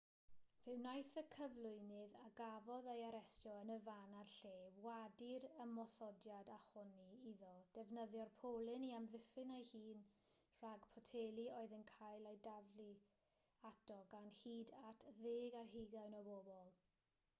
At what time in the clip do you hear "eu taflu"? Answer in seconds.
12.31-12.87